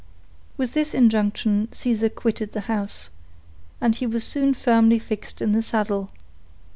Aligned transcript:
With 0.57 0.73
this 0.73 0.95
injunction 0.95 1.67
Caesar 1.73 2.09
quitted 2.09 2.53
the 2.53 2.61
house, 2.61 3.09
and 3.79 3.93
he 3.93 4.07
was 4.07 4.23
soon 4.23 4.55
firmly 4.55 4.97
fixed 4.97 5.43
in 5.43 5.51
the 5.51 5.61
saddle. 5.61 6.09